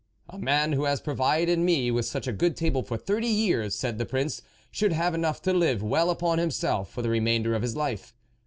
"A 0.29 0.39
man 0.39 0.71
who 0.73 0.85
has 0.85 0.99
provided 0.99 1.59
me 1.59 1.91
with 1.91 2.07
such 2.07 2.25
a 2.27 2.31
good 2.33 2.57
table 2.57 2.81
for 2.81 2.97
thirty 2.97 3.27
years," 3.27 3.75
said 3.75 3.99
the 3.99 4.05
Prince," 4.07 4.41
should 4.71 4.93
have 4.93 5.13
enough 5.13 5.43
to 5.43 5.53
live 5.53 5.83
well 5.83 6.09
upon 6.09 6.39
himself 6.39 6.89
for 6.89 7.03
the 7.03 7.09
remainder 7.11 7.53
of 7.53 7.61
lis 7.61 7.75
life." 7.75 8.15